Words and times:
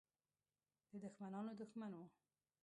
د 0.89 0.91
دښمنانو 1.03 1.51
دښمن 1.61 1.91
وو. 1.95 2.05